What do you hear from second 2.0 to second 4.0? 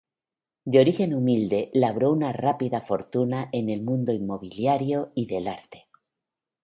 una rápida fortuna en el